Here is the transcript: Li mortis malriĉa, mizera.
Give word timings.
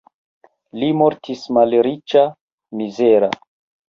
Li 0.83 0.87
mortis 1.01 1.43
malriĉa, 1.57 2.23
mizera. 2.81 3.31